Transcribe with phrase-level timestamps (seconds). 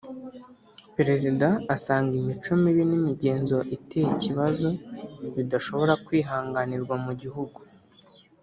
[0.95, 4.67] Perezida asanga imico mibi n’imigenzo iteye ikibazo
[5.35, 7.59] bidashobora kwihanganirwa mu gihugu